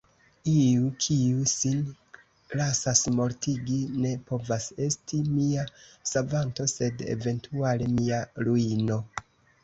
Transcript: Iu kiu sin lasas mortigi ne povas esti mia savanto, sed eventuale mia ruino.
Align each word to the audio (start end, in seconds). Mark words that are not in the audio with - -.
Iu 0.51 0.85
kiu 1.01 1.41
sin 1.49 1.81
lasas 2.61 3.01
mortigi 3.17 3.77
ne 4.05 4.13
povas 4.31 4.65
esti 4.85 5.19
mia 5.35 5.65
savanto, 6.13 6.65
sed 6.73 7.05
eventuale 7.17 7.91
mia 7.99 8.23
ruino. 8.49 8.99